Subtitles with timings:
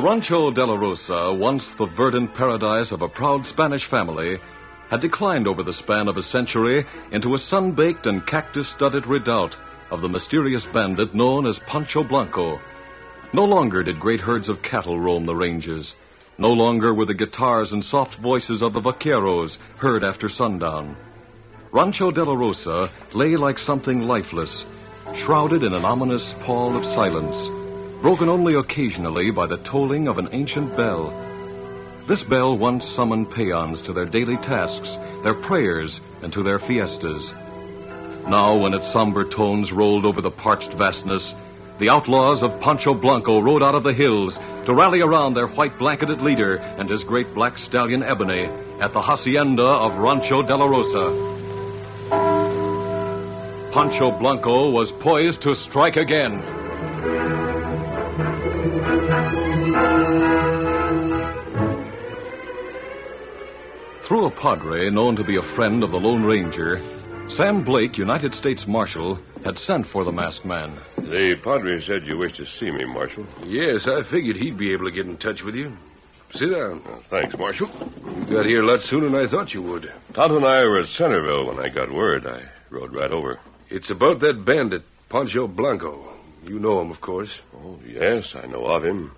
[0.00, 4.38] The Rancho de la Rosa, once the verdant paradise of a proud Spanish family,
[4.88, 9.06] had declined over the span of a century into a sun baked and cactus studded
[9.06, 9.56] redoubt
[9.90, 12.58] of the mysterious bandit known as Pancho Blanco.
[13.34, 15.94] No longer did great herds of cattle roam the ranges.
[16.38, 20.96] No longer were the guitars and soft voices of the vaqueros heard after sundown.
[21.72, 24.64] Rancho de la Rosa lay like something lifeless,
[25.14, 27.50] shrouded in an ominous pall of silence,
[28.02, 31.10] broken only occasionally by the tolling of an ancient bell.
[32.08, 37.32] This bell once summoned peons to their daily tasks, their prayers, and to their fiestas.
[38.26, 41.34] Now, when its somber tones rolled over the parched vastness,
[41.78, 45.78] the outlaws of Pancho Blanco rode out of the hills to rally around their white
[45.78, 48.44] blanketed leader and his great black stallion Ebony
[48.80, 51.28] at the hacienda of Rancho de la Rosa.
[53.72, 56.59] Pancho Blanco was poised to strike again.
[64.20, 66.78] Through a padre known to be a friend of the Lone Ranger,
[67.30, 70.78] Sam Blake, United States Marshal, had sent for the masked man.
[70.98, 73.24] The Padre said you wished to see me, Marshal.
[73.46, 75.72] Yes, I figured he'd be able to get in touch with you.
[76.32, 76.82] Sit down.
[76.84, 77.70] Well, thanks, Marshal.
[78.04, 79.90] You got here a lot sooner than I thought you would.
[80.12, 82.26] Tonto and I were at Centerville when I got word.
[82.26, 83.40] I rode right over.
[83.70, 86.12] It's about that bandit, Pancho Blanco.
[86.44, 87.32] You know him, of course.
[87.54, 89.12] Oh, yes, I know of him.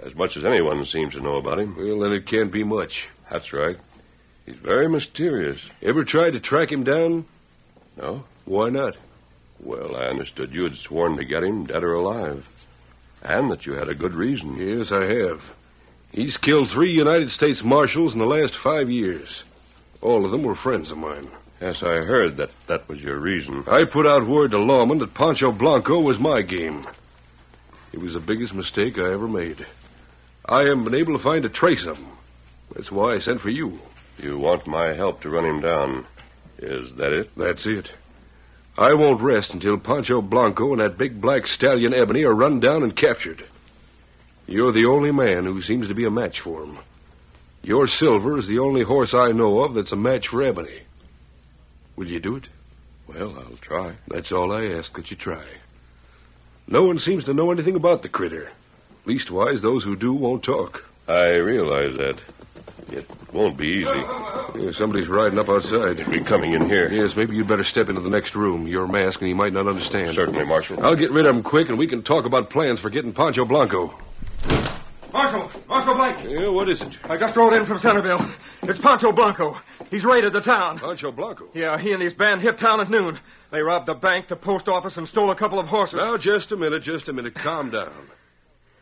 [0.00, 1.76] As much as anyone seems to know about him.
[1.76, 3.08] Well, then it can't be much.
[3.30, 3.76] That's right.
[4.48, 5.60] He's very mysterious.
[5.82, 7.26] Ever tried to track him down?
[7.98, 8.24] No?
[8.46, 8.96] Why not?
[9.60, 12.46] Well, I understood you had sworn to get him, dead or alive.
[13.22, 14.56] And that you had a good reason.
[14.56, 15.42] Yes, I have.
[16.12, 19.44] He's killed three United States Marshals in the last five years.
[20.00, 21.28] All of them were friends of mine.
[21.60, 23.64] Yes, I heard that that was your reason.
[23.66, 26.86] I put out word to lawmen that Pancho Blanco was my game.
[27.92, 29.66] It was the biggest mistake I ever made.
[30.46, 32.12] I haven't been able to find a trace of him.
[32.74, 33.78] That's why I sent for you.
[34.18, 36.06] You want my help to run him down.
[36.58, 37.30] Is that it?
[37.36, 37.90] That's it.
[38.76, 42.82] I won't rest until Pancho Blanco and that big black stallion Ebony are run down
[42.82, 43.44] and captured.
[44.46, 46.78] You're the only man who seems to be a match for him.
[47.62, 50.82] Your Silver is the only horse I know of that's a match for Ebony.
[51.96, 52.48] Will you do it?
[53.08, 53.96] Well, I'll try.
[54.08, 55.44] That's all I ask that you try.
[56.66, 58.48] No one seems to know anything about the critter.
[59.06, 60.84] Leastwise, those who do won't talk.
[61.08, 62.20] I realize that.
[62.90, 63.84] It won't be easy.
[63.84, 65.98] Yeah, somebody's riding up outside.
[65.98, 66.90] He'll Be coming in here.
[66.90, 68.66] Yes, maybe you'd better step into the next room.
[68.66, 70.14] You're masked and he might not understand.
[70.14, 70.82] Certainly, Marshal.
[70.82, 73.44] I'll get rid of him quick and we can talk about plans for getting Pancho
[73.44, 73.94] Blanco.
[75.12, 75.50] Marshal!
[75.66, 76.16] Marshal Blake!
[76.28, 76.94] Yeah, what is it?
[77.04, 78.30] I just rode in from Centerville.
[78.62, 79.56] It's Pancho Blanco.
[79.90, 80.78] He's raided the town.
[80.78, 81.48] Pancho Blanco.
[81.54, 83.18] Yeah, he and his band hit town at noon.
[83.50, 85.96] They robbed the bank, the post office, and stole a couple of horses.
[85.96, 87.34] Now, just a minute, just a minute.
[87.34, 88.08] Calm down.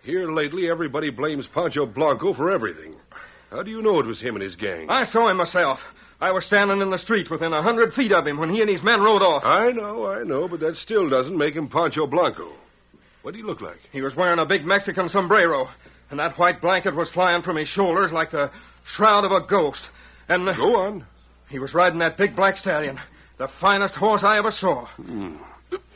[0.02, 2.94] Here lately, everybody blames Pancho Blanco for everything.
[3.50, 4.90] How do you know it was him and his gang?
[4.90, 5.78] I saw him myself.
[6.20, 8.70] I was standing in the street within a hundred feet of him when he and
[8.70, 9.43] his men rode off.
[9.44, 12.52] I know, I know, but that still doesn't make him Pancho Blanco.
[13.22, 13.78] What do he look like?
[13.93, 15.69] He was wearing a big Mexican sombrero,
[16.10, 18.50] and that white blanket was flying from his shoulders like the
[18.87, 19.88] shroud of a ghost.
[20.28, 21.04] And Go on.
[21.50, 22.99] he was riding that big black stallion,
[23.38, 24.87] the finest horse I ever saw.
[24.87, 25.37] Hmm.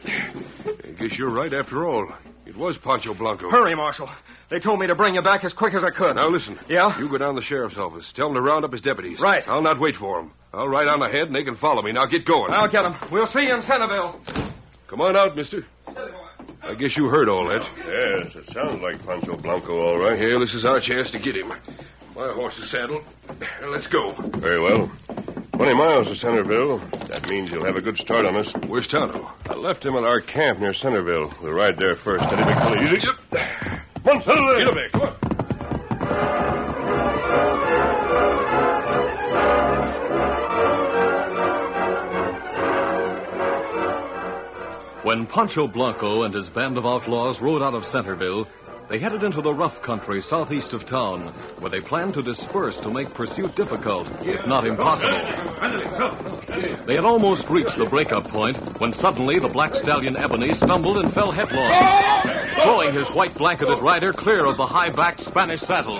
[0.04, 2.12] I guess you're right after all.
[2.50, 3.48] It was Pancho Blanco.
[3.48, 4.10] Hurry, Marshal.
[4.50, 6.16] They told me to bring you back as quick as I could.
[6.16, 6.58] Now listen.
[6.68, 6.98] Yeah?
[6.98, 8.12] You go down to the sheriff's office.
[8.16, 9.20] Tell them to round up his deputies.
[9.20, 9.44] Right.
[9.46, 10.32] I'll not wait for them.
[10.52, 11.92] I'll ride on ahead and they can follow me.
[11.92, 12.50] Now get going.
[12.50, 12.96] I'll get him.
[13.12, 14.20] We'll see you in Centerville.
[14.88, 15.64] Come on out, mister.
[16.60, 17.62] I guess you heard all that.
[17.86, 20.18] Yes, it sounds like Pancho Blanco, all right.
[20.18, 21.52] Here, this is our chance to get him.
[22.16, 23.04] My horse is saddled.
[23.64, 24.12] Let's go.
[24.40, 24.90] Very well.
[25.60, 26.78] Twenty miles to Centerville.
[27.10, 28.50] That means you'll have a good start on us.
[28.66, 29.30] Where's Tonto?
[29.44, 31.34] I left him at our camp near Centerville.
[31.42, 32.24] We'll ride there first.
[32.24, 32.82] Steady, big fella.
[32.82, 33.06] Easy.
[34.02, 34.58] Come on, settle there.
[34.58, 34.92] Get him back.
[34.92, 35.16] Come on.
[45.04, 48.46] When Pancho Blanco and his band of outlaws rode out of Centerville,
[48.90, 52.90] they headed into the rough country southeast of town, where they planned to disperse to
[52.90, 55.14] make pursuit difficult, if not impossible.
[56.86, 61.14] They had almost reached the breakup point when suddenly the black stallion Ebony stumbled and
[61.14, 61.70] fell headlong,
[62.54, 65.98] throwing his white blanketed rider clear of the high-backed Spanish saddle.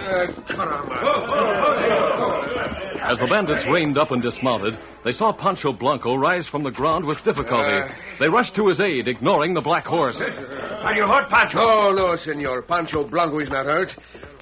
[3.00, 7.04] As the bandits reined up and dismounted, they saw Pancho Blanco rise from the ground
[7.06, 7.92] with difficulty.
[8.18, 10.20] They rushed to his aid, ignoring the black horse.
[10.20, 11.58] Are you hurt, Pancho?
[11.60, 12.62] Oh, no, senor.
[12.62, 13.88] Pancho Blanco is not hurt.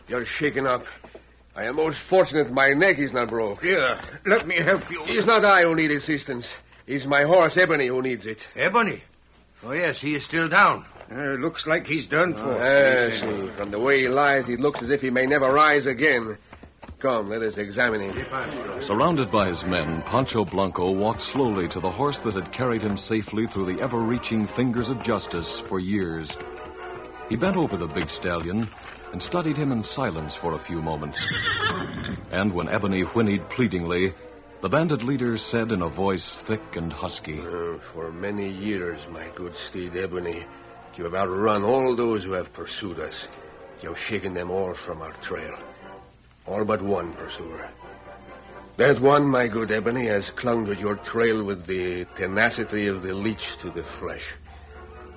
[0.08, 0.82] You're shaken up.
[1.54, 3.62] I am most fortunate my neck is not broke.
[3.62, 5.02] Here, let me help you.
[5.06, 6.48] It's not I who need assistance.
[6.86, 8.38] It's my horse, Ebony, who needs it.
[8.54, 9.02] Ebony.
[9.62, 10.84] Oh, yes, he is still down.
[11.10, 12.52] Uh, looks like he's done for.
[12.52, 13.20] Yes,
[13.56, 16.36] from the way he lies, he looks as if he may never rise again.
[17.00, 18.82] Come, let us examine him.
[18.82, 22.96] Surrounded by his men, Pancho Blanco walked slowly to the horse that had carried him
[22.96, 26.36] safely through the ever reaching fingers of justice for years.
[27.28, 28.68] He bent over the big stallion
[29.12, 31.24] and studied him in silence for a few moments.
[32.32, 34.12] And when Ebony whinnied pleadingly,
[34.60, 39.28] the bandit leader said in a voice thick and husky, Uh, for many years, my
[39.36, 40.44] good steed Ebony,
[40.98, 43.28] you have outrun all those who have pursued us.
[43.80, 45.56] You have shaken them all from our trail.
[46.44, 47.70] All but one pursuer.
[48.78, 53.14] That one, my good Ebony, has clung to your trail with the tenacity of the
[53.14, 54.34] leech to the flesh.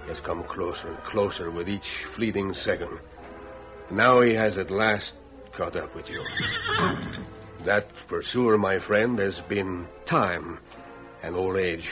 [0.03, 2.99] He has come closer and closer with each fleeting second.
[3.89, 5.13] Now he has at last
[5.57, 6.23] caught up with you.
[7.65, 10.59] That pursuer, my friend, has been time
[11.23, 11.89] and old age.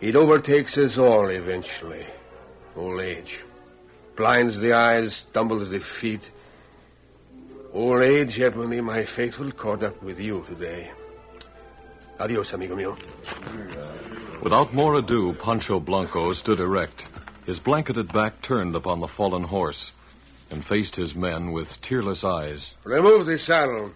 [0.00, 2.06] It overtakes us all eventually.
[2.76, 3.44] Old age.
[4.16, 6.20] Blinds the eyes, stumbles the feet.
[7.72, 10.90] Old age, Ebony, my faithful, caught up with you today.
[12.18, 12.96] Adios, amigo mío.
[14.42, 17.04] Without more ado, Pancho Blanco stood erect,
[17.46, 19.92] his blanketed back turned upon the fallen horse,
[20.50, 22.72] and faced his men with tearless eyes.
[22.84, 23.92] Remove the saddle.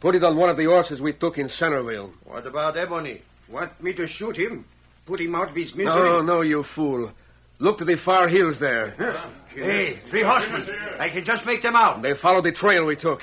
[0.00, 2.12] Put it on one of the horses we took in Centerville.
[2.24, 3.20] What about Ebony?
[3.50, 4.64] Want me to shoot him?
[5.06, 5.84] Put him out of his misery?
[5.84, 7.12] No, no, you fool.
[7.60, 8.94] Look to the far hills there.
[9.52, 10.64] Hey, three horsemen.
[11.00, 12.00] I can just make them out.
[12.02, 13.22] They followed the trail we took.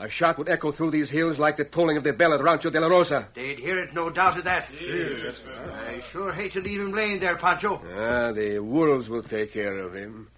[0.00, 2.70] A shot would echo through these hills like the tolling of the bell at Rancho
[2.70, 3.28] de la Rosa.
[3.36, 4.68] They'd hear it, no doubt of that.
[4.72, 5.36] Yes,
[5.72, 7.80] I sure hate to leave him laying there, Pancho.
[7.94, 10.28] Ah, the wolves will take care of him.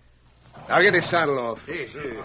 [0.68, 1.60] I'll get his saddle off.
[1.64, 2.22] Hey, hey.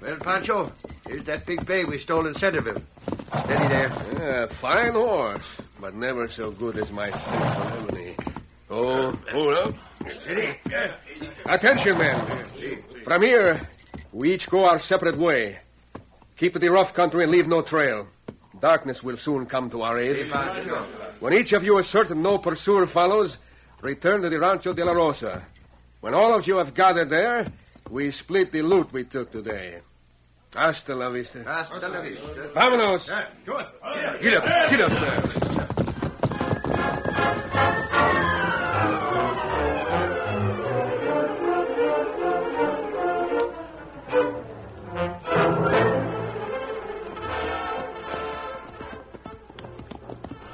[0.00, 0.72] Well, Pancho,
[1.06, 2.80] here's that big bay we stole in Centerville.
[3.44, 3.88] Steady there.
[4.14, 8.16] Yeah, fine horse, but never so good as my faithful Ebony.
[8.70, 9.74] Oh, hold up.
[11.46, 12.46] Attention, men.
[13.04, 13.68] From here,
[14.12, 15.58] we each go our separate way.
[16.36, 18.06] Keep to the rough country and leave no trail.
[18.60, 20.30] Darkness will soon come to our aid.
[21.18, 23.36] When each of you is certain no pursuer follows,
[23.82, 25.44] return to the Rancho de la Rosa.
[26.00, 27.46] When all of you have gathered there,
[27.90, 29.80] we split the loot we took today.
[30.54, 31.42] Hasta la vista.
[31.44, 32.50] Hasta la vista.
[32.54, 33.06] Vámonos.
[33.06, 34.22] Yeah, go on.
[34.22, 35.40] Get up, get up there.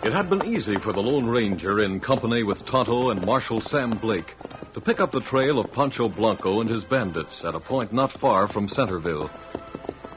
[0.06, 3.98] It had been easy for the Lone Ranger, in company with Tonto and Marshal Sam
[3.98, 4.36] Blake,
[4.72, 8.12] to pick up the trail of Pancho Blanco and his bandits at a point not
[8.20, 9.28] far from Centerville.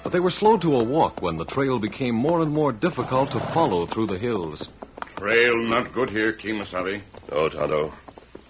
[0.03, 3.31] But they were slow to a walk when the trail became more and more difficult
[3.31, 4.69] to follow through the hills.
[5.17, 7.01] Trail not good here, Kimasabi.
[7.31, 7.91] No, Tonto.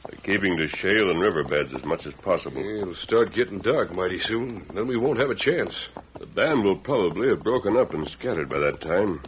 [0.09, 2.59] They're keeping to shale and riverbeds as much as possible.
[2.59, 4.65] It'll start getting dark mighty soon.
[4.73, 5.87] Then we won't have a chance.
[6.19, 9.21] The band will probably have broken up and scattered by that time.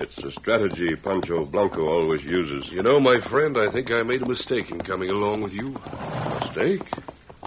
[0.00, 2.72] It's a strategy Pancho Blanco always uses.
[2.72, 5.76] You know, my friend, I think I made a mistake in coming along with you.
[6.40, 6.80] Mistake?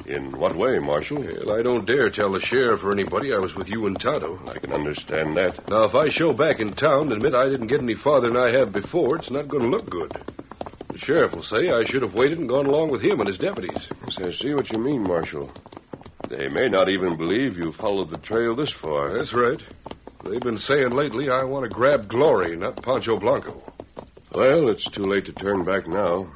[0.06, 1.24] In what way, Marshal?
[1.24, 4.40] Well, I don't dare tell the sheriff or anybody I was with you and Tonto.
[4.48, 5.68] I can understand that.
[5.68, 8.38] Now, if I show back in town and admit I didn't get any farther than
[8.38, 10.16] I have before, it's not going to look good.
[10.90, 13.40] The sheriff will say I should have waited and gone along with him and his
[13.40, 13.88] deputies.
[14.06, 15.52] Yes, I see what you mean, Marshal.
[16.30, 19.18] They may not even believe you followed the trail this far.
[19.18, 19.60] That's right.
[20.24, 23.62] They've been saying lately I want to grab Glory, not Pancho Blanco.
[24.34, 26.32] Well, it's too late to turn back now.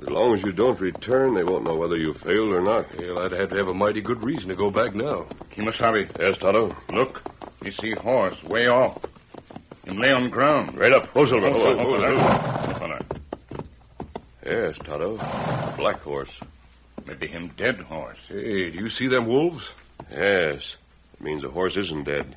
[0.00, 2.86] As long as you don't return, they won't know whether you failed or not.
[2.96, 5.26] Well, I'd have to have a mighty good reason to go back now.
[5.54, 6.74] Kimasabi, Yes, Tonto?
[6.90, 7.20] look.
[7.62, 9.02] You see horse way off.
[9.84, 10.78] Him lay on ground.
[10.78, 11.06] Right up.
[11.08, 11.48] Ho, Silver.
[11.48, 12.98] Oh, Ho, oh, ho, oh, ho.
[14.46, 15.16] Yes, Tonto.
[15.76, 16.30] Black horse.
[17.06, 18.18] Maybe him dead horse.
[18.28, 19.68] Hey, do you see them wolves?
[20.10, 20.76] Yes.
[21.14, 22.36] It means the horse isn't dead.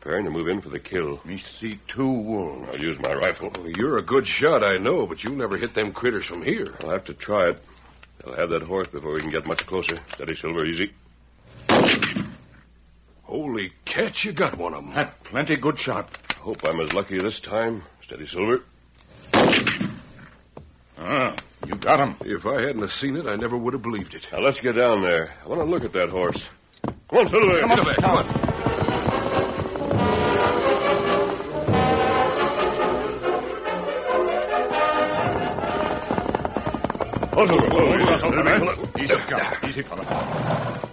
[0.00, 1.20] Preparing to move in for the kill.
[1.24, 2.68] Me see two wolves.
[2.68, 3.48] I'll use my rifle.
[3.54, 6.74] Well, you're a good shot, I know, but you'll never hit them critters from here.
[6.80, 7.60] I'll have to try it.
[8.18, 10.00] They'll have that horse before we can get much closer.
[10.12, 10.64] Steady, Silver.
[10.64, 10.92] Easy.
[13.22, 14.94] Holy catch, you got one of them.
[14.94, 16.10] That plenty good shot.
[16.38, 17.84] Hope I'm as lucky this time.
[18.02, 18.64] Steady, Silver.
[20.98, 21.36] Ah,
[21.66, 22.16] you got him.
[22.22, 24.26] If I hadn't have seen it, I never would have believed it.
[24.32, 25.34] Now, let's get down there.
[25.44, 26.48] I want to look at that horse.
[26.82, 27.60] Come on, Silver.
[27.60, 28.53] Come on, come on.
[37.44, 38.98] Easy, Silver.
[38.98, 39.58] Easy, fella.
[39.68, 40.90] Easy, fella.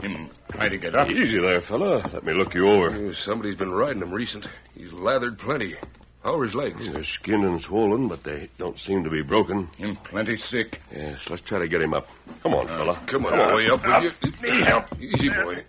[0.00, 1.08] Him try to get up.
[1.10, 2.08] Easy there, fella.
[2.12, 2.90] Let me look you over.
[2.94, 4.46] Oh, somebody's been riding him recent.
[4.74, 5.76] He's lathered plenty.
[6.24, 6.78] How are his legs?
[6.92, 9.66] They're skinned and swollen, but they don't seem to be broken.
[9.76, 10.80] Him plenty sick.
[10.92, 12.06] Yes, let's try to get him up.
[12.42, 13.02] Come on, uh, fella.
[13.08, 14.12] Come on, all the way up with
[14.42, 14.50] you.
[14.52, 14.84] Need help.
[15.00, 15.64] Easy, boy.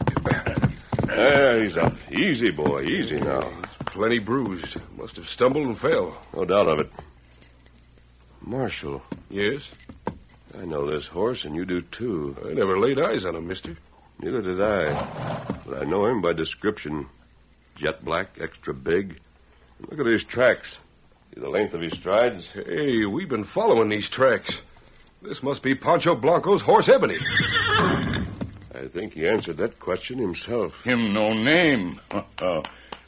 [1.08, 1.93] There, he's up.
[2.12, 2.84] Easy, boy.
[2.84, 3.62] Easy now.
[3.88, 4.77] Plenty bruised.
[4.98, 6.20] Must have stumbled and fell.
[6.36, 6.89] No doubt of it.
[8.41, 9.62] Marshal, Yes?
[10.57, 12.36] I know this horse, and you do too.
[12.45, 13.75] I never laid eyes on him, mister.
[14.19, 15.62] Neither did I.
[15.65, 17.07] But I know him by description.
[17.75, 19.19] Jet black, extra big.
[19.79, 20.77] And look at his tracks.
[21.33, 22.50] See the length of his strides?
[22.53, 24.60] Hey, we've been following these tracks.
[25.24, 27.17] This must be Pancho Blanco's horse Ebony.
[28.75, 30.74] I think he answered that question himself.
[30.83, 32.00] Him no name.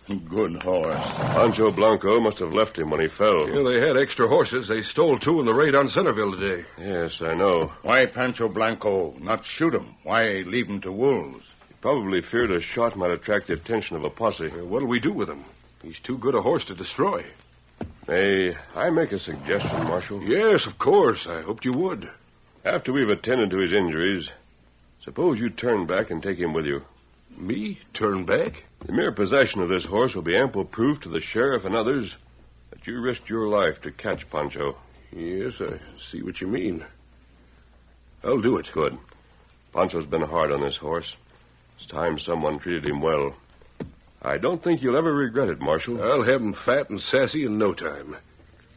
[0.08, 1.04] Good horse.
[1.18, 3.50] Pancho Blanco must have left him when he fell.
[3.50, 4.68] Yeah, they had extra horses.
[4.68, 6.66] They stole two in the raid on Centerville today.
[6.78, 7.72] Yes, I know.
[7.82, 9.96] Why Pancho Blanco not shoot him?
[10.04, 11.46] Why leave him to wolves?
[11.68, 14.52] He probably feared a shot might attract the attention of a posse.
[14.52, 15.44] Uh, what'll we do with him?
[15.82, 17.26] He's too good a horse to destroy.
[18.08, 20.22] May I make a suggestion, Marshal?
[20.24, 21.26] Yes, of course.
[21.28, 22.10] I hoped you would.
[22.64, 24.30] After we've attended to his injuries,
[25.04, 26.84] suppose you turn back and take him with you.
[27.38, 27.80] Me?
[27.94, 28.64] Turn back?
[28.86, 32.16] The mere possession of this horse will be ample proof to the sheriff and others
[32.72, 34.76] that you risked your life to catch Pancho.
[35.12, 35.80] Yes, I
[36.12, 36.86] see what you mean.
[38.24, 38.70] I'll do it.
[38.74, 38.98] Good.
[39.74, 41.16] Pancho's been hard on this horse.
[41.78, 43.36] It's time someone treated him well.
[44.22, 46.02] I don't think you'll ever regret it, Marshal.
[46.02, 48.16] I'll have him fat and sassy in no time.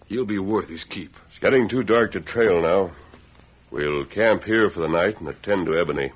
[0.07, 1.15] He'll be worth his keep.
[1.31, 2.91] It's getting too dark to trail now.
[3.71, 6.13] We'll camp here for the night and attend to Ebony.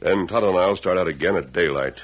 [0.00, 1.94] Then Tonto and I'll start out again at daylight.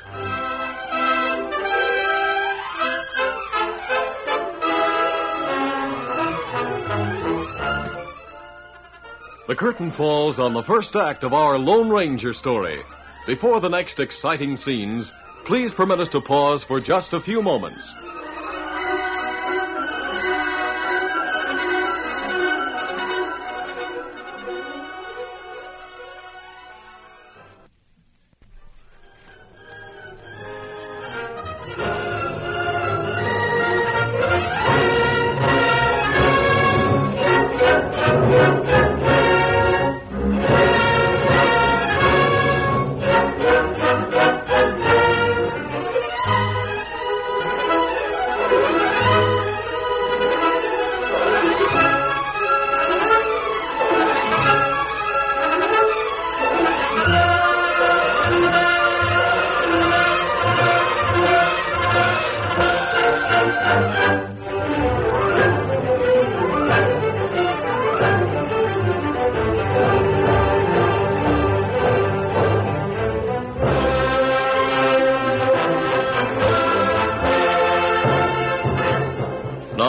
[9.49, 12.81] The curtain falls on the first act of our Lone Ranger story.
[13.27, 15.13] Before the next exciting scenes,
[15.45, 17.93] please permit us to pause for just a few moments.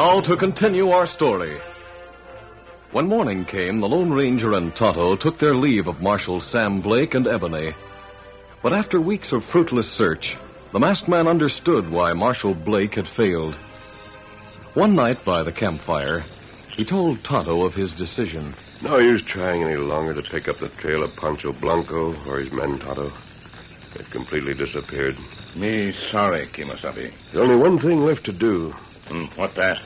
[0.03, 1.57] To continue our story.
[2.91, 7.13] When morning came, the Lone Ranger and Tonto took their leave of Marshal Sam Blake
[7.13, 7.73] and Ebony.
[8.61, 10.35] But after weeks of fruitless search,
[10.73, 13.55] the masked man understood why Marshal Blake had failed.
[14.73, 16.25] One night by the campfire,
[16.75, 18.55] he told Tonto of his decision.
[18.81, 22.51] No use trying any longer to pick up the trail of Pancho Blanco or his
[22.51, 23.11] men, Tonto.
[23.95, 25.15] They've completely disappeared.
[25.55, 27.13] Me sorry, Kimasabi.
[27.31, 28.73] There's only one thing left to do.
[29.07, 29.79] Hmm, what that?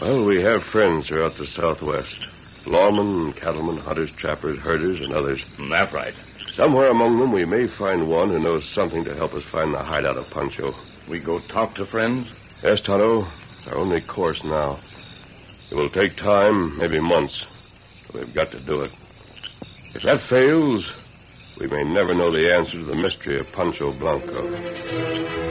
[0.00, 2.28] Well, we have friends throughout the Southwest.
[2.66, 5.42] Lawmen, cattlemen, hunters, trappers, herders, and others.
[5.56, 6.14] Hmm, That right.
[6.52, 9.78] Somewhere among them, we may find one who knows something to help us find the
[9.78, 10.74] hideout of Pancho.
[11.08, 12.28] We go talk to friends?
[12.62, 13.26] Yes, Tonto.
[13.66, 14.80] Our only course now.
[15.70, 17.46] It will take time, maybe months.
[18.06, 18.92] But we've got to do it.
[19.94, 20.90] If that fails,
[21.58, 25.49] we may never know the answer to the mystery of Pancho Blanco.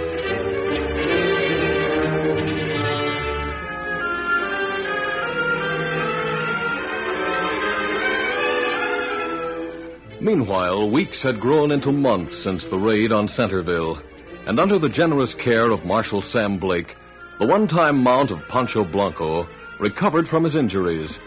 [10.22, 14.02] Meanwhile, weeks had grown into months since the raid on Centerville,
[14.46, 16.98] and under the generous care of Marshal Sam Blake,
[17.40, 19.48] the one-time mount of Pancho Blanco
[19.80, 21.18] recovered from his injuries.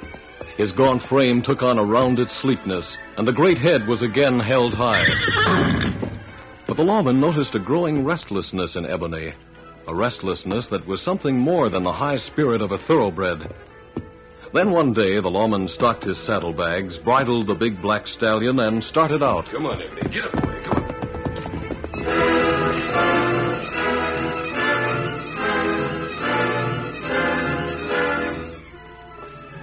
[0.59, 4.75] His gaunt frame took on a rounded sleekness, and the great head was again held
[4.75, 5.05] high.
[6.67, 9.35] But the lawman noticed a growing restlessness in Ebony,
[9.89, 13.53] a restlessness that was something more than the high spirit of a thoroughbred.
[14.53, 19.23] Then one day, the lawman stocked his saddlebags, bridled the big black stallion, and started
[19.23, 19.47] out.
[19.47, 20.03] Come on, Ebony.
[20.13, 20.63] Get up, boy.
[20.65, 20.93] Come on.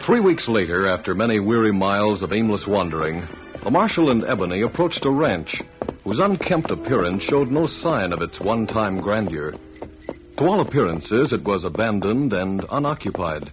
[0.09, 3.27] Three weeks later, after many weary miles of aimless wandering,
[3.63, 5.61] the marshal and Ebony approached a ranch
[6.03, 9.53] whose unkempt appearance showed no sign of its one time grandeur.
[10.37, 13.51] To all appearances, it was abandoned and unoccupied.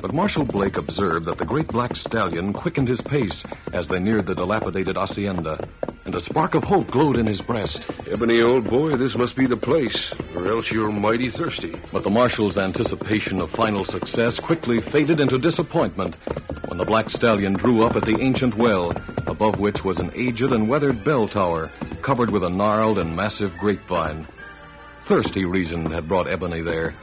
[0.00, 4.26] But Marshal Blake observed that the great black stallion quickened his pace as they neared
[4.26, 5.60] the dilapidated hacienda,
[6.04, 7.84] and a spark of hope glowed in his breast.
[8.08, 11.76] Ebony, old boy, this must be the place, or else you're mighty thirsty.
[11.92, 16.14] But the marshal's anticipation of final success quickly faded into disappointment
[16.68, 18.94] when the black stallion drew up at the ancient well,
[19.26, 21.70] above which was an aged and weathered bell tower
[22.02, 24.26] covered with a gnarled and massive grapevine.
[25.08, 26.94] Thirst, he reasoned, had brought Ebony there.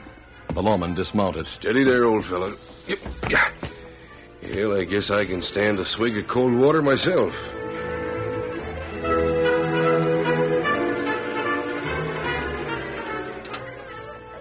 [0.54, 1.46] The lawman dismounted.
[1.48, 2.56] Steady there, old fella.
[2.88, 7.34] Well, I guess I can stand a swig of cold water myself.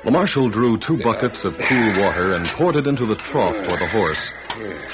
[0.05, 3.79] The marshal drew two buckets of cool water and poured it into the trough for
[3.79, 4.31] the horse.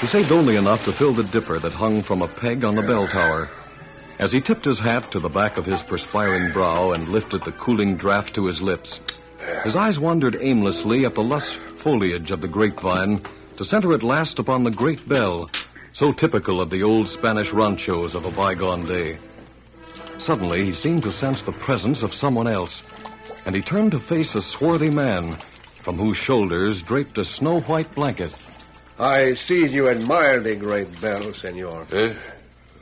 [0.00, 2.82] He saved only enough to fill the dipper that hung from a peg on the
[2.82, 3.50] bell tower.
[4.20, 7.52] As he tipped his hat to the back of his perspiring brow and lifted the
[7.52, 9.00] cooling draft to his lips,
[9.64, 13.20] his eyes wandered aimlessly up the lush foliage of the grapevine
[13.60, 15.50] to center at last upon the great bell,
[15.92, 19.18] so typical of the old Spanish ranchos of a bygone day.
[20.18, 22.82] Suddenly, he seemed to sense the presence of someone else,
[23.44, 25.36] and he turned to face a swarthy man
[25.84, 28.32] from whose shoulders draped a snow white blanket.
[28.98, 31.84] I see you admire the great bell, senor.
[31.90, 32.14] Huh?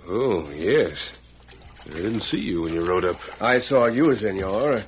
[0.07, 0.97] Oh, yes.
[1.87, 3.19] I didn't see you when you rode up.
[3.41, 4.85] I saw you, senor.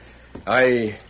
[0.47, 1.01] I.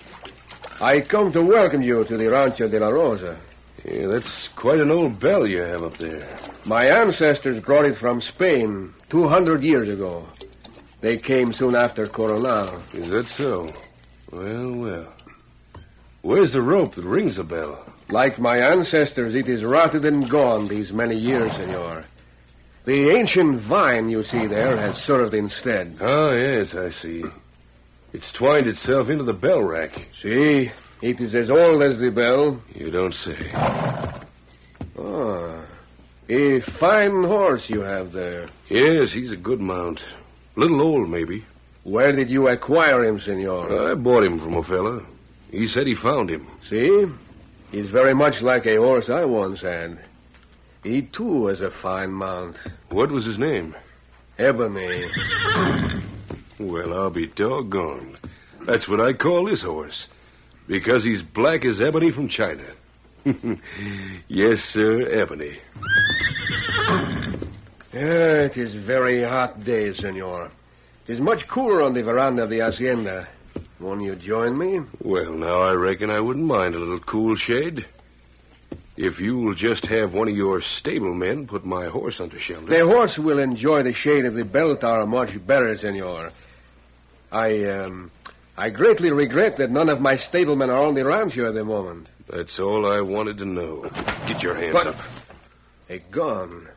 [0.80, 3.38] I come to welcome you to the Rancho de la Rosa.
[3.84, 6.38] Yeah, that's quite an old bell you have up there.
[6.66, 10.26] My ancestors brought it from Spain 200 years ago.
[11.00, 12.82] They came soon after Coronado.
[12.92, 13.72] Is that so?
[14.32, 15.14] Well, well.
[16.22, 17.86] Where's the rope that rings the bell?
[18.10, 22.04] Like my ancestors, it is rotted and gone these many years, senor.
[22.84, 25.96] The ancient vine you see there has served instead.
[26.00, 27.24] Oh, yes, I see.
[28.12, 29.92] It's twined itself into the bell rack.
[30.20, 30.70] See,
[31.02, 32.62] it is as old as the bell.
[32.74, 33.50] You don't say.
[34.98, 35.66] Ah,
[36.28, 38.48] a fine horse you have there.
[38.68, 40.00] Yes, he's a good mount.
[40.56, 41.44] Little old, maybe.
[41.84, 43.90] Where did you acquire him, senor?
[43.90, 45.06] I bought him from a fella.
[45.50, 46.46] He said he found him.
[46.68, 47.06] See?
[47.72, 49.98] He's very much like a horse I once had.
[50.82, 52.56] He, too, has a fine mount.
[52.90, 53.74] What was his name?
[54.38, 55.08] Ebony.
[56.60, 58.18] Well, I'll be doggone.
[58.66, 60.08] That's what I call this horse.
[60.70, 62.64] Because he's black as ebony from China.
[64.28, 65.58] yes, sir, ebony.
[67.92, 70.48] Yeah, it is very hot day, senor.
[71.08, 73.28] It is much cooler on the veranda of the hacienda.
[73.80, 74.78] Won't you join me?
[75.02, 77.84] Well, now, I reckon I wouldn't mind a little cool shade.
[78.96, 82.66] If you'll just have one of your stablemen put my horse under shelter.
[82.66, 86.30] The horse will enjoy the shade of the bell tower much better, senor.
[87.32, 88.12] I, um,
[88.60, 92.08] I greatly regret that none of my stablemen are on the rancho at the moment.
[92.28, 93.84] That's all I wanted to know.
[94.28, 94.86] Get your hands What?
[94.88, 94.96] up.
[95.88, 96.68] A gun.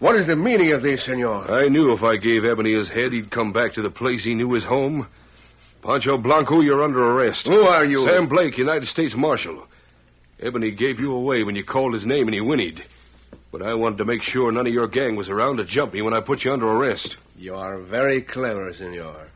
[0.00, 1.48] What is the meaning of this, senor?
[1.48, 4.34] I knew if I gave Ebony his head, he'd come back to the place he
[4.34, 5.06] knew his home.
[5.84, 7.46] Pancho Blanco, you're under arrest.
[7.46, 8.04] Who are you?
[8.08, 9.68] Sam Blake, United States Marshal.
[10.40, 12.82] Ebony gave you away when you called his name and he whinnied.
[13.52, 16.02] But I wanted to make sure none of your gang was around to jump me
[16.02, 17.16] when I put you under arrest.
[17.36, 19.28] You are very clever, senor.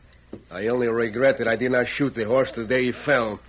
[0.51, 3.39] I only regret that I did not shoot the horse the day he fell.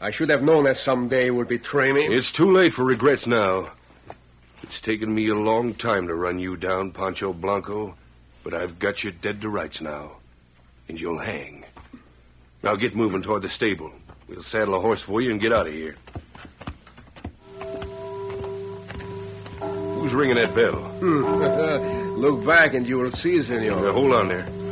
[0.00, 2.06] I should have known that someday he would betray me.
[2.06, 3.72] It's too late for regrets now.
[4.62, 7.94] It's taken me a long time to run you down, Pancho Blanco,
[8.42, 10.16] but I've got you dead to rights now.
[10.88, 11.64] And you'll hang.
[12.62, 13.92] Now get moving toward the stable.
[14.28, 15.96] We'll saddle a horse for you and get out of here.
[20.00, 20.80] Who's ringing that bell?
[22.18, 23.80] Look back and you will see, senor.
[23.80, 24.63] Now, hold on there.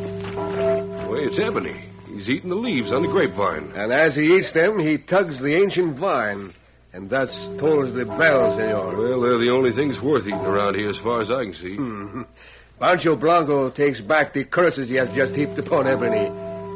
[1.24, 1.88] It's Ebony.
[2.08, 3.72] He's eating the leaves on the grapevine.
[3.74, 6.52] And as he eats them, he tugs the ancient vine.
[6.92, 8.96] And thus tolls the bell, senor.
[8.96, 11.76] Well, they're the only things worth eating around here as far as I can see.
[11.78, 12.26] Mhm.
[12.78, 16.30] Pancho Blanco takes back the curses he has just heaped upon Ebony.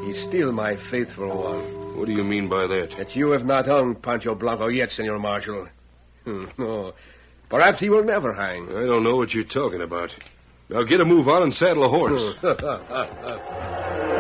[0.07, 1.99] He's still my faithful one.
[1.99, 2.97] What do you mean by that?
[2.97, 5.67] That you have not hung Pancho Blanco yet, Senor Marshal.
[6.25, 6.95] Hmm, no.
[7.51, 8.69] Perhaps he will never hang.
[8.71, 10.15] I don't know what you're talking about.
[10.69, 12.35] Now get a move on and saddle a horse.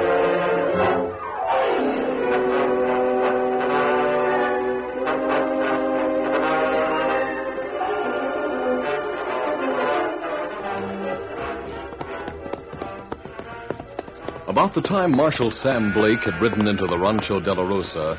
[14.56, 18.18] About the time Marshal Sam Blake had ridden into the Rancho de la Rosa,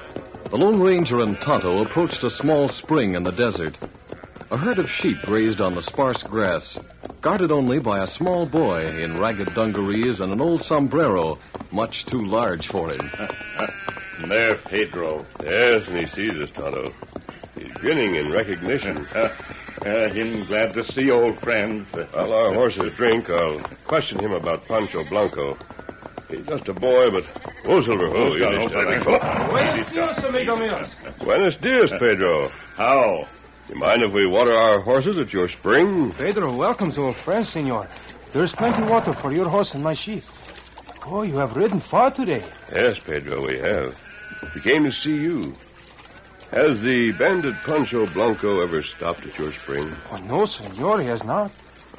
[0.52, 3.76] the Lone Ranger and Tonto approached a small spring in the desert.
[4.52, 6.78] A herd of sheep grazed on the sparse grass,
[7.22, 11.40] guarded only by a small boy in ragged dungarees and an old sombrero,
[11.72, 13.02] much too large for him.
[14.30, 15.26] There, Pedro.
[15.44, 16.94] Yes, and he sees us, Tonto.
[17.56, 19.08] He's grinning in recognition.
[19.86, 21.88] Uh, him glad to see old friends.
[21.94, 25.56] While our horses drink, I'll question him about Pancho Blanco.
[26.30, 27.24] He's just a boy, but...
[27.66, 28.08] Oh, Silver.
[28.08, 29.06] Oh, you Buenos need to- dias.
[29.50, 30.96] Buenos dias, amigo míos.
[31.24, 32.50] Buenos dias, Pedro.
[32.76, 33.28] How?
[33.70, 36.14] You mind if we water our horses at your spring?
[36.18, 37.88] Pedro welcomes old friends, senor.
[38.34, 40.24] There's plenty of water for your horse and my sheep.
[41.06, 42.46] Oh, you have ridden far today.
[42.72, 43.96] Yes, Pedro, we have.
[44.54, 45.54] We came to see you.
[46.52, 49.94] Has the bandit Pancho Blanco ever stopped at your spring?
[50.12, 51.52] Oh, no, senor, he has not.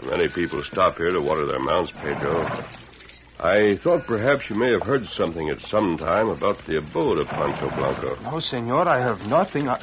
[0.05, 2.47] Many people stop here to water their mounts, Pedro.
[3.41, 7.29] I thought perhaps you may have heard something at some time about the abode of
[7.29, 8.21] Pancho Blanco.
[8.21, 9.69] No, senor, I have nothing.
[9.69, 9.81] I...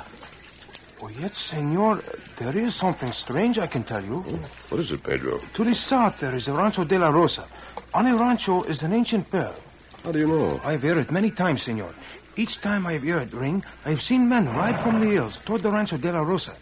[1.02, 2.02] Oh, yet, senor,
[2.38, 4.26] there is something strange I can tell you.
[4.28, 5.40] Oh, what is it, Pedro?
[5.54, 7.48] To the south, there is a Rancho de la Rosa.
[7.94, 9.56] On a rancho is an ancient bell.
[10.04, 10.60] How do you know?
[10.62, 11.94] I have heard it many times, senor.
[12.36, 15.40] Each time I have heard it ring, I have seen men ride from the hills
[15.46, 16.58] toward the Rancho de la Rosa.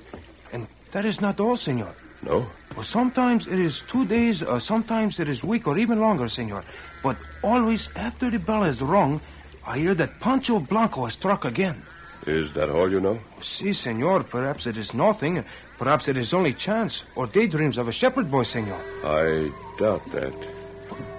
[0.52, 1.96] And that is not all, senor.
[2.24, 2.48] No?
[2.76, 6.64] Well, sometimes it is two days, or sometimes it is week, or even longer, senor.
[7.04, 9.22] But always after the bell has rung,
[9.66, 11.84] I hear that Pancho Blanco has struck again.
[12.26, 13.20] Is that all you know?
[13.42, 15.44] Si, senor, perhaps it is nothing.
[15.78, 18.82] Perhaps it is only chance, or daydreams of a shepherd boy, senor.
[19.04, 20.34] I doubt that.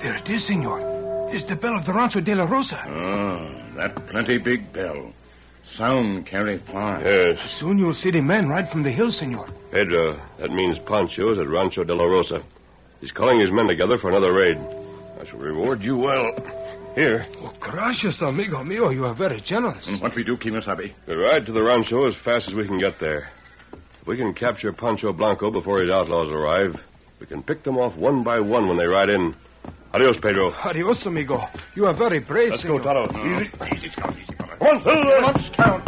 [0.01, 1.29] There it is, senor.
[1.31, 2.83] It is the bell of the Rancho de la Rosa.
[2.89, 5.13] Oh, that plenty big bell.
[5.77, 7.01] Sound carry far.
[7.03, 7.51] Yes.
[7.59, 9.49] Soon you'll see the men ride from the hill, senor.
[9.73, 12.43] Pedro, that means Pancho is at Rancho de la Rosa.
[13.01, 14.57] He's calling his men together for another raid.
[15.21, 16.33] I shall reward you well.
[16.95, 19.85] Here, Oh, gracious, amigo mío, you are very generous.
[19.89, 20.93] And what we do, Kimasabi?
[21.09, 23.31] we ride to the rancho as fast as we can get there.
[24.01, 26.77] If we can capture Pancho Blanco before his outlaws arrive,
[27.19, 29.35] we can pick them off one by one when they ride in.
[29.93, 30.53] Adios, Pedro.
[30.53, 31.41] Adios, amigo.
[31.75, 32.79] You are very brave, Let's senor.
[32.81, 33.19] go, Tonto.
[33.41, 33.77] Easy.
[33.77, 34.15] Easy, Scout.
[34.17, 34.59] Easy, fella.
[34.59, 35.21] Come on, Silver.
[35.21, 35.85] Let's count.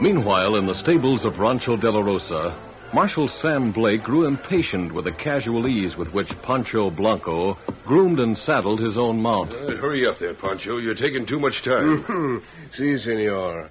[0.00, 2.58] Meanwhile, in the stables of Rancho de la Rosa,
[2.92, 8.36] Marshal Sam Blake grew impatient with the casual ease with which Pancho Blanco groomed and
[8.36, 9.52] saddled his own mount.
[9.52, 10.78] Uh, hurry up there, Pancho.
[10.78, 12.42] You're taking too much time.
[12.76, 13.70] si, senor.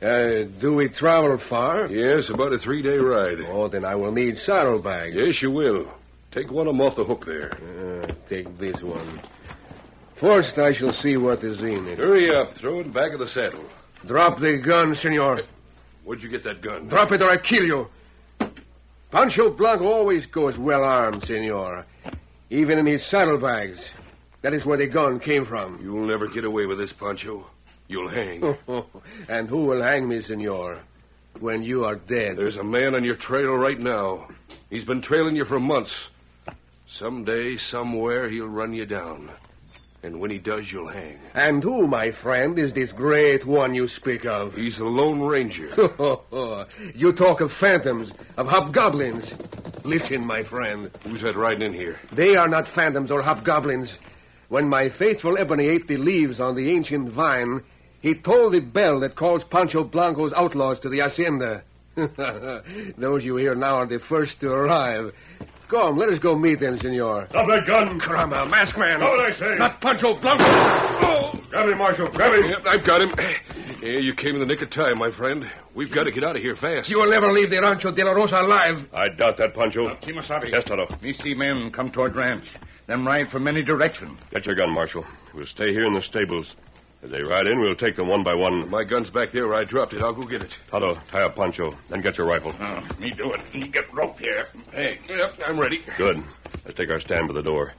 [0.00, 1.88] Uh, do we travel far?
[1.88, 3.38] yes, about a three-day ride.
[3.48, 5.16] Oh, then I will need saddlebags.
[5.16, 5.90] Yes, you will.
[6.36, 7.54] Take one of them off the hook there.
[7.54, 9.22] Uh, take this one.
[10.20, 11.96] First, I shall see what is in it.
[11.96, 12.52] Hurry up.
[12.58, 13.64] Throw it back of the saddle.
[14.04, 15.40] Drop the gun, senor.
[16.04, 16.88] Where'd you get that gun?
[16.88, 17.86] Drop it or I kill you.
[19.10, 21.86] Pancho Blanco always goes well armed, senor.
[22.50, 23.80] Even in his saddlebags.
[24.42, 25.80] That is where the gun came from.
[25.82, 27.46] You'll never get away with this, Pancho.
[27.88, 28.58] You'll hang.
[29.30, 30.82] and who will hang me, senor?
[31.40, 32.36] When you are dead.
[32.36, 34.28] There's a man on your trail right now.
[34.68, 35.94] He's been trailing you for months.
[36.88, 39.30] Someday, somewhere, he'll run you down.
[40.02, 41.18] And when he does, you'll hang.
[41.34, 44.54] And who, my friend, is this great one you speak of?
[44.54, 45.66] He's the Lone Ranger.
[46.94, 49.34] you talk of phantoms, of hobgoblins.
[49.84, 50.90] Listen, my friend.
[51.02, 51.98] Who's that riding in here?
[52.12, 53.98] They are not phantoms or hobgoblins.
[54.48, 57.64] When my faithful Ebony ate the leaves on the ancient vine,
[58.00, 61.64] he tolled the bell that calls Pancho Blanco's outlaws to the hacienda.
[62.98, 65.12] Those you hear now are the first to arrive.
[65.68, 67.26] Come, let us go meet them, senor.
[67.30, 67.98] Stop that gun!
[68.00, 69.00] Caramba, uh, masked man.
[69.00, 69.58] What did I say?
[69.58, 70.44] Not Pancho Blanco.
[70.46, 71.32] Oh!
[71.50, 72.08] Grab him, Marshal.
[72.08, 72.50] Grab him.
[72.50, 73.12] Yep, I've got him.
[73.82, 75.50] Yeah, you came in the nick of time, my friend.
[75.74, 76.88] We've got to get out of here fast.
[76.88, 78.86] You will never leave the Rancho de la Rosa alive.
[78.92, 79.94] I doubt that, Pancho.
[79.96, 80.52] Kimasabi.
[80.52, 80.86] Yes, Tonto.
[81.02, 82.46] Me see men come toward ranch.
[82.86, 84.18] Them ride from many directions.
[84.30, 85.04] Get your gun, Marshal.
[85.34, 86.54] We'll stay here in the stables.
[87.02, 88.68] As they ride in, we'll take them one by one.
[88.70, 90.02] My gun's back there where I dropped it.
[90.02, 90.52] I'll go get it.
[90.70, 91.76] Tonto, tie up Pancho.
[91.88, 92.54] Then get your rifle.
[92.58, 93.40] Oh, me do it.
[93.54, 94.48] Me get rope here.
[94.72, 94.98] Hey.
[95.08, 95.84] Yep, I'm ready.
[95.96, 96.22] Good.
[96.64, 97.74] Let's take our stand by the door.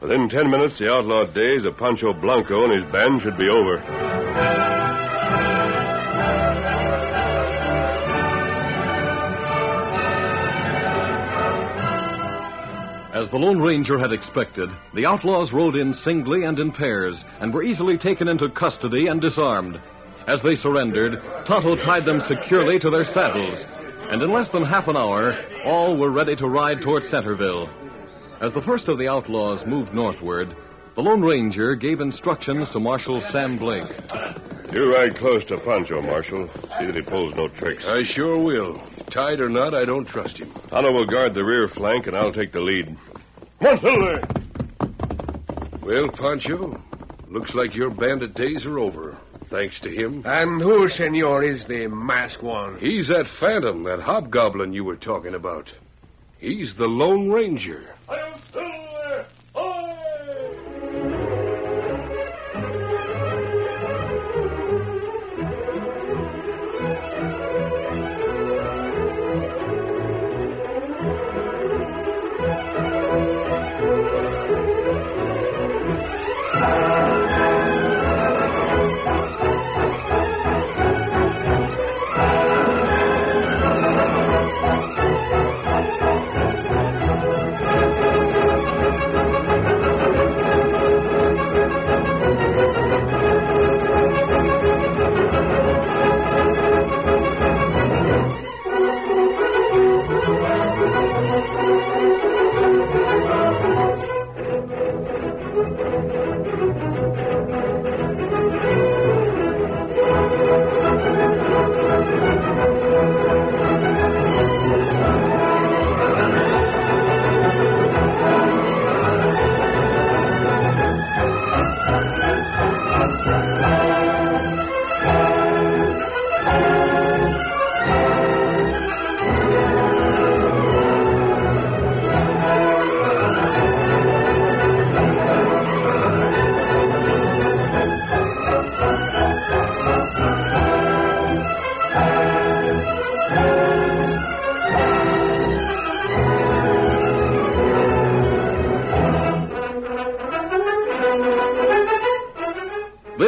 [0.00, 3.78] Within ten minutes, the outlawed days of Pancho Blanco and his band should be over.
[13.18, 17.52] As the Lone Ranger had expected, the outlaws rode in singly and in pairs and
[17.52, 19.80] were easily taken into custody and disarmed.
[20.28, 23.66] As they surrendered, Tonto tied them securely to their saddles,
[24.08, 27.68] and in less than half an hour, all were ready to ride toward Centerville.
[28.40, 30.54] As the first of the outlaws moved northward,
[30.94, 33.90] the Lone Ranger gave instructions to Marshal Sam Blake.
[34.70, 36.48] You ride close to Pancho, Marshal.
[36.78, 37.84] See that he pulls no tricks.
[37.84, 38.80] I sure will.
[39.10, 40.52] Tied or not, I don't trust him.
[40.68, 42.96] Tonto will guard the rear flank, and I'll take the lead.
[43.60, 44.28] Come on, Silver!
[45.82, 46.80] Well, Pancho,
[47.28, 49.16] looks like your bandit days are over.
[49.50, 50.22] Thanks to him.
[50.26, 52.78] And who, senor, is the masked one?
[52.78, 55.72] He's that phantom, that hobgoblin you were talking about.
[56.38, 57.94] He's the Lone Ranger.